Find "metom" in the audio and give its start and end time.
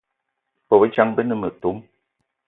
1.41-1.77